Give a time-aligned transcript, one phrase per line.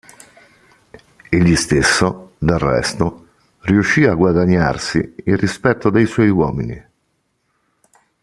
[1.29, 3.27] Egli stesso, del resto,
[3.59, 6.85] riuscì a guadagnarsi il rispetto dei suoi uomini.